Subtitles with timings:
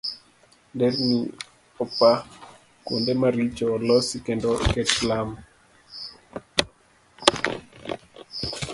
[0.73, 1.19] Nderni
[1.83, 2.11] opa,
[2.85, 5.29] kuonde maricho olosi kendo oket lam.